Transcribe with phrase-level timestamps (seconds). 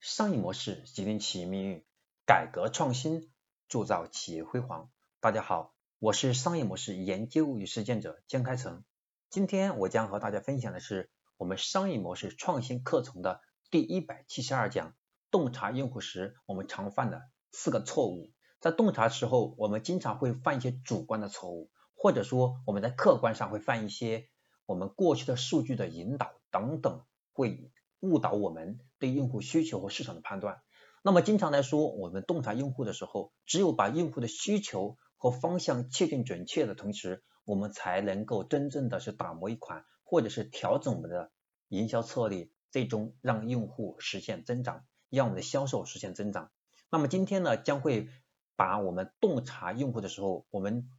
[0.00, 1.84] 商业模式决定企业命运，
[2.24, 3.32] 改革创新
[3.66, 4.90] 铸造企业辉煌。
[5.18, 8.84] 大家好，我是商业模式研究与实践者江开成。
[9.28, 13.40] 今天我将和大家分享的是我们商业模式创新课程的
[13.72, 14.94] 第一百七十二讲：
[15.32, 18.30] 洞察用户时我们常犯的四个错误。
[18.60, 24.28] 在洞察时候，我们经常会犯一些主观的错误，或者说我们在客观上会犯一些
[24.64, 27.72] 我们过去的数据的引导等等，会。
[28.00, 30.62] 误导我们对用户需求和市场的判断。
[31.02, 41.30] 那么经常来说，我们洞察用户的时候，只有把用户的需求和方向确定准确的同时，我们才能够真正的是打磨一款，或者是调整我们的
[41.68, 46.50] 营销策略，最终让用户实现增长，让我们的销售实现增长。
[46.90, 48.08] 那么今天呢，将会
[48.56, 50.90] 把我们洞察用户的时候，我们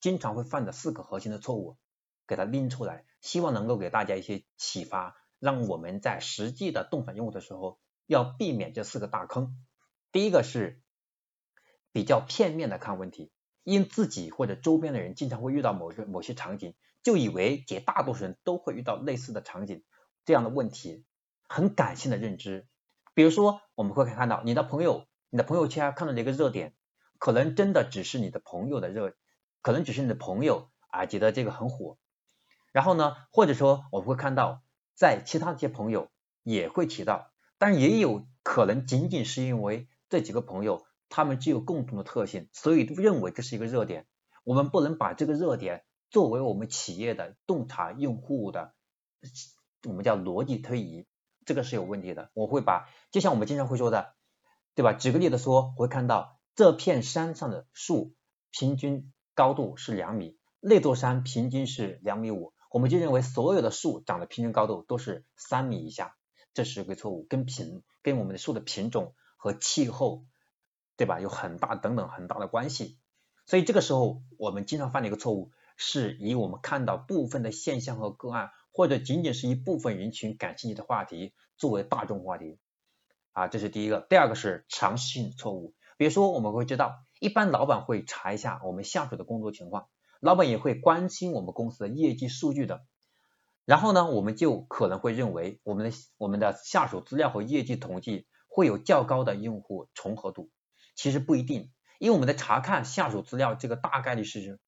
[0.00, 1.76] 经常会犯的四个核心的错误
[2.26, 5.19] 给它拎出来，希望能够给大家一些启发。
[5.40, 9.56] 让我们在实际的洞察用户的时候，要避免这四个大坑。
[10.12, 10.82] 第一个是
[11.92, 13.32] 比较片面的看问题，
[13.64, 19.82] 因自己或者周边的人经常会遇到某些某些场景，就以为绝大多数人都会遇到类似的场景
[20.26, 21.04] 这样的问题，
[21.48, 22.68] 很感性的认知。
[23.14, 26.74] 比如说，我们会看到你的朋友，你的朋友圈看到的一个热点，
[27.18, 29.14] 可能真的只是你的朋友的热，
[29.62, 31.96] 可能只是你的朋友啊觉得这个很火。
[32.72, 34.62] 然后呢，或者说我们会看到。
[35.00, 36.10] 在其他一些朋友
[36.42, 44.06] 也会提到，但也有可能仅仅是因为这几个朋友他们具有共同的特性，所以认为这是一个热点。
[44.44, 48.74] 我们不能把这个热点作为我们企业的洞察用户的，
[49.88, 51.06] 我们叫逻辑推移，
[51.46, 52.30] 这个是有问题的。
[52.34, 54.14] 我会把，就像我们经常会说的，
[54.74, 54.92] 对吧？
[54.92, 58.14] 举个例子说，我会看到这片山上的树
[58.50, 62.52] 平均高度是两米，那座山平均是两米五。
[62.70, 66.16] 我们就认为所有的树长的平均高度都是三米以下，
[66.54, 70.24] 这是一个错误，跟品跟我们的树的品种和气候，
[70.96, 71.18] 对吧？
[71.18, 72.96] 有很大等等很大的关系。
[73.44, 82.60] 所以这个时候我们经常犯的一个错误，是以我们看到部分的现象和个案，或者仅仅是一部分人群感兴趣的话题作为大众话题
[83.32, 84.06] 啊，这是第一个。
[84.08, 89.88] 第二个是常识性错误，比如说我们会知道，一般老板会查一下我们下属的工作情况。
[90.20, 92.84] 老板也会关心我们公司的业绩数据的，
[93.64, 100.50] 然后呢，我们就可能会认为我们的我们的下属资料和业绩统计会有较高的用户重合度，
[100.94, 104.60] 其实不一定，因为我们的查看下属资料这个大概率是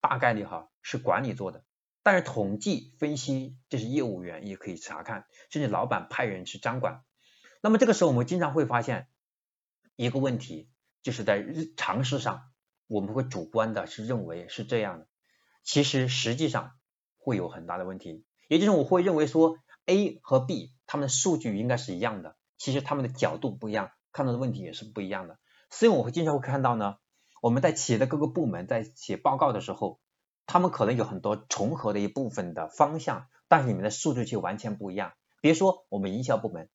[0.00, 1.64] 大概率哈是管理做的，
[2.02, 7.04] 但是统计分析这是业务员也可以查看，甚至老板派人去掌管。
[7.60, 9.06] 那么这个时候我们经常会发现
[9.94, 10.68] 一个问题，
[11.02, 12.50] 就是在日常识上。
[12.88, 15.06] 我们会主观的是认为是这样的，
[15.62, 16.72] 其实实际上
[17.16, 18.24] 会有很大的问题。
[18.48, 25.38] 也就是我会认为说 A 和 B 他们的数据应该是一样的，其实他们的角度不一样，看到的问题也是不一样的。
[25.70, 26.96] 所以我会经常会看到呢，
[27.42, 30.00] 我们在企业的各个部门在写报告的时候，
[30.46, 35.12] 他们可能有很多重合的一部分的方向，但是里面的数据却完全不一样。
[35.42, 36.70] 比如说我们营销部门，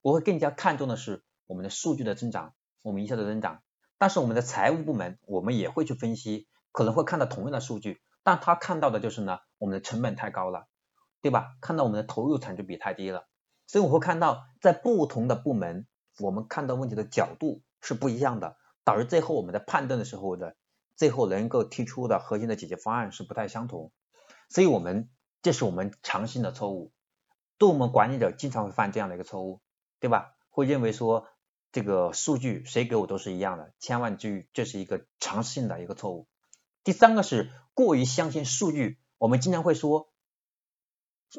[0.00, 3.62] 我会更加看重的是我们的数据的增长，我们营销的增长。
[3.98, 10.68] 但是我们的财务部门，我们也会去分析，可能会看到同样的数据，但他看到的就是呢，我们的成本太高了，
[11.20, 11.56] 对吧？
[11.60, 13.26] 看到我们的投入产出比太低了，
[13.66, 15.88] 所以我会看到在不同的部门，
[16.20, 20.54] 我们看到问题的角度是不一样的，导致最后我们在判断的时候的，
[20.94, 23.90] 最后能够提出的核心的解决方案是不太相同，
[24.48, 25.10] 所以我们
[25.42, 26.92] 这是我们常性的错误，
[27.58, 29.60] 对我们管理者经常会犯这样的一个错误，
[29.98, 30.36] 对吧？
[30.50, 31.26] 会认为说。
[31.70, 36.26] 这个数据谁给我都是一样的，千万注意，这是一个常识性的一个错误。
[36.82, 40.08] 第三个是过于相信数据，我们经常会说，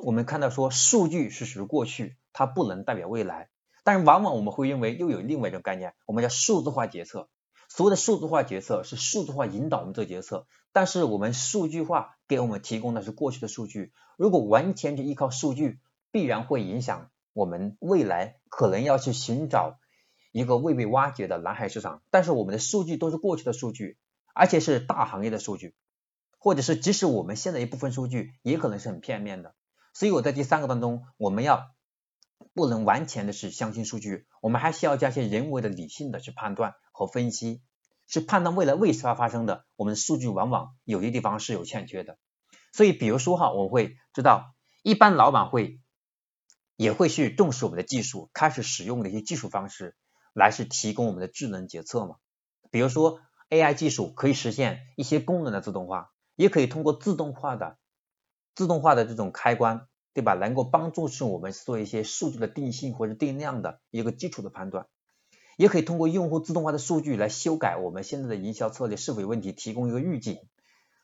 [0.03, 3.49] 我们看到说数据是属于过去，它不能代表未来，
[3.83, 7.27] 但是往往我们会认为又有另外一种概念，我们叫数字化决策。
[7.67, 15.79] 所谓的数字化决策是数字化引导我们做决策，但是我们数据化给我们提供的是过去的数据，如果完全就依靠数据，
[16.11, 19.78] 必然会影响我们未来可能要去寻找。
[20.31, 23.97] 一个未被挖掘的蓝海市场，但是我们的数据都是过去的数据，
[24.33, 25.73] 而且是大行业的数据，
[26.37, 29.55] 或者是即使我们现在一部分数据也可能是很片面的。
[29.93, 31.71] 所以我在第三个当中，我们要
[32.53, 37.61] 不能完全的是相信数据，我们还需要加些人为的理性的去判断和分析，
[38.07, 39.65] 是判断未来为啥发生的。
[39.75, 42.17] 我们数据往往有些地方是有欠缺的。
[42.71, 44.53] 所以比如说哈，我会知道
[44.83, 45.81] 一般老板会
[46.75, 49.95] 也会去重视我们的技术，开始使用的一些技术方式。
[50.33, 52.15] 来是提供我们的智能决策嘛？
[52.71, 57.77] 比如说 AI 技术可以实现一些功能的自动化，也可以通过自动化的
[58.55, 60.33] 自动化的这种开关对吧？
[60.33, 64.87] 能够帮助是我们做一些数据的定性或者定量的一个基础的判断，
[65.55, 70.39] 也可以通过用户自动化的数据来修改我们现在的营销策略是否有问题，提供一个预警。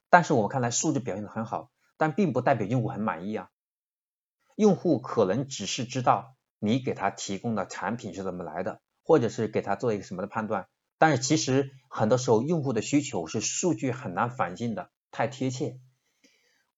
[0.09, 3.49] 但是我们看来数据表现的很好，但并不代表用户很满意啊。
[4.55, 10.67] 用户可能只是知道你给他提供的产品是怎么来的，或者是给他做一个什么的判断，
[10.97, 15.79] 但是其实很多时候用户的需求是数据很难反映的，太贴切。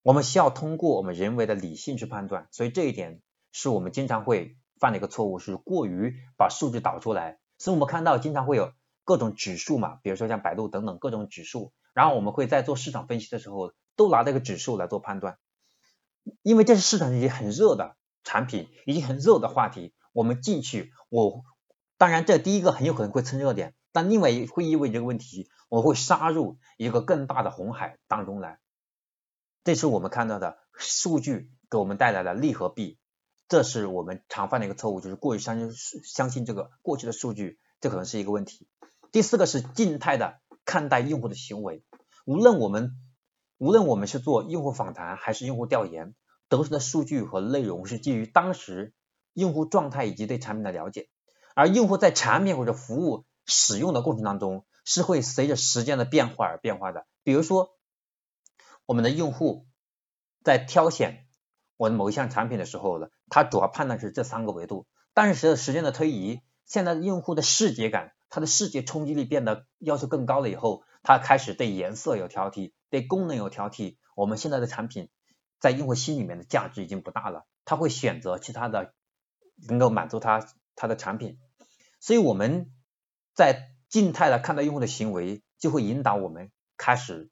[0.04, 3.22] 我们需要通过我们人为的理性去判断，所以这一点
[3.52, 7.40] 是我们经常会犯的一个错误，是过于把数据导出来。
[7.58, 15.38] 所以我们看到经常会有各种指数嘛，比如说像百度等等各种指数，然后我们会在做市场分析的时候都拿这个指数来做判断，
[16.42, 21.44] 因为这是市场已经很热的产品，已经很热的话题，我们进去，我
[21.98, 28.60] 当然这第一个很有可能会蹭热点，但另外会意味着一个问题，我会杀入一个更大的红海当中来。
[29.64, 32.98] 这是我们看到的数据给我们带来的利和弊，
[33.50, 35.74] 这是我们常犯的一个错误，就是过于相信
[36.04, 38.68] 相信这个过去的数据，这可能是一个问题。
[39.12, 41.84] 第四个是静态的看待用户的行为，
[42.26, 42.92] 无论我们
[43.58, 46.14] 无论我们是做用户访谈还是用户调研，
[46.48, 48.94] 得出的数据和内容是基于当时
[49.34, 51.10] 用户状态以及对产品的了解，
[51.58, 57.74] 而用户在产品或者服务使用的过程当中是会随着时间的变化而变化的，比如说。
[58.86, 59.68] 我们的用户
[60.46, 61.28] 在挑选
[61.76, 64.88] 我的某一项产品的时候呢，他主要判断是这三个维度。
[65.14, 73.98] 但是随着时间的推移，现在用户的视觉感，他的视觉冲击力变得要求更高了以后，他开始对颜色有挑剔，对功能有挑剔。
[74.16, 75.10] 我们现在的产品
[75.60, 78.94] 在用户心里面的价值已经不大了，他会选择其他的
[79.68, 81.40] 能够满足他他的产品。
[82.00, 82.72] 所以我们
[83.34, 87.30] 在静态的看待用户的行为，就会引导我们开始。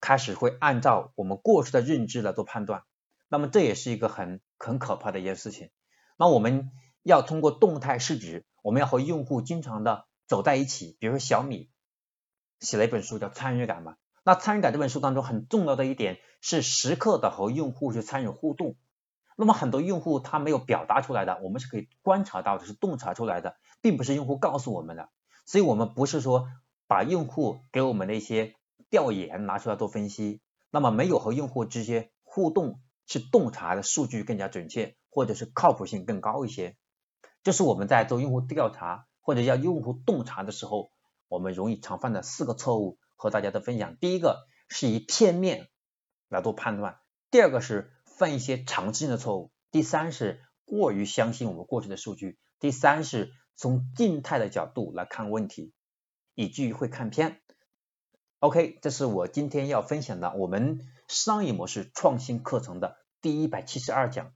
[0.00, 2.82] 开始会按照我们过去的认知来做判断，
[3.30, 5.70] 那么这也是一个很很可怕的一件事情。
[6.18, 6.72] 那我们
[7.02, 10.98] 要通过动态市值，我们要和用户经常的走在一起。
[11.00, 11.70] 比如说小米
[12.60, 18.76] 写了一本书叫《参与感》嘛，那《参与感》这本书当中很重要的一点是时刻的和用户去参与互动。
[19.36, 25.08] 那么很多用户他没有表达出来的，我们是可以观察到的，是洞察出来的，并不是用户告诉我们的。
[25.46, 26.48] 所以我们不是说
[26.86, 28.54] 把用户给我们的一些。
[28.90, 30.40] 调研拿出来做分析，
[30.70, 36.76] 那么没有和用户之间互动去洞察的数据更加准确，或者是靠谱性更高一些。
[37.42, 40.92] 这是我们在做用户调查或者要用户洞察的时候，
[41.26, 43.96] 我们容易常犯的四个错误和大家的分享。
[43.96, 45.66] 第一个是以片面
[46.28, 47.00] 来做判断，
[47.32, 55.72] 第二个是犯一些常识性的错误，第三是过于相信我们过去的数据，第三是从静态的角度来看问题，
[56.34, 57.40] 以至于会看偏。
[58.38, 64.32] OK，这是我今天要分享的我们商业模式创新课程的第一百七十二讲，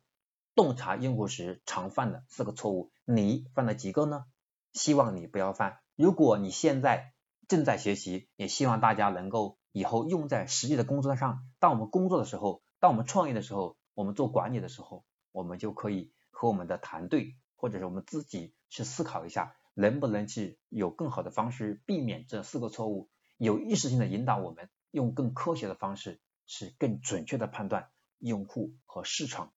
[0.54, 4.24] 洞察用户时常犯的四个错误，你犯了几个呢？
[4.72, 5.78] 希望你不要犯。
[5.94, 7.12] 如果你现在
[7.48, 11.44] 正在学习，也希望大家能够以后用在实际的工作上。
[11.58, 23.10] 当我们工作的时候，当我们创业的时候，我们做管理的时候，我们就可以和我们的团队或者是我们自己去思考一下，能不能去有更好的方式避免这四个错误。
[23.36, 29.52] 有意识性的引导我们用更科学的方式，是更准确的判断用户和市场。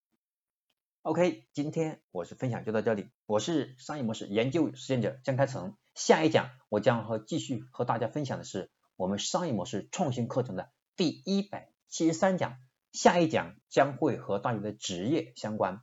[1.03, 5.75] OK，今天我是分享就到这里，我是商业模式研究实践者江开成。
[5.95, 12.57] 下一讲我将和继续和大家分享的是我们商业模式创新课程的第一百七十三讲。
[12.91, 15.81] 下一讲将会和大家的职业相关，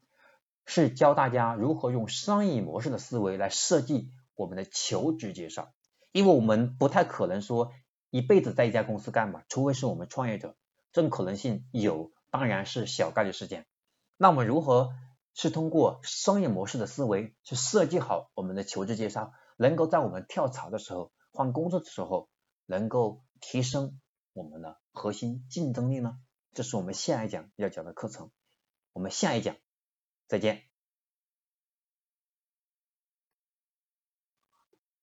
[0.67, 5.73] 是教大家如何用商业模式的思维来设计我们的求职介绍，
[6.13, 7.73] 因为我们不太可能说。
[8.11, 10.57] 一辈子在一家公司干嘛，除非是我们创业者，
[10.93, 13.67] 这种可能性有，当然是小概率事件。
[14.17, 14.95] 那我们如何
[15.35, 22.31] 是通过商业模式的思维去设计好我们的求职介绍，能够在我们跳槽的时候、换工作的时候，
[22.65, 24.01] 能够提升
[24.33, 26.17] 我们的核心竞争力呢？
[26.53, 28.31] 这是我们下一讲要讲的课程。
[28.93, 29.57] 我们下一讲
[30.27, 30.68] 再见。